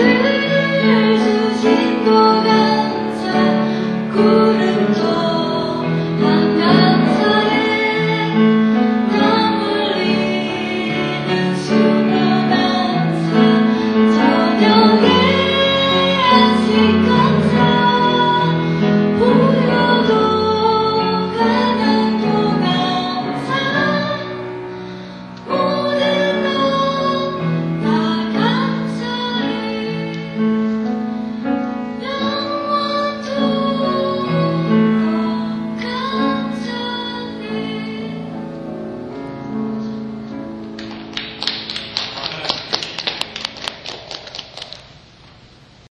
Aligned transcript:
Jesus, 0.00 1.62
Jesus. 1.62 2.39